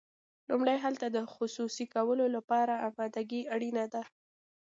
لومړی 0.49 0.77
هلته 0.85 1.05
د 1.09 1.17
خصوصي 1.33 1.85
کولو 1.95 2.25
لپاره 2.35 2.73
امادګي 2.87 3.41
اړینه 3.53 3.85
ده. 3.93 4.03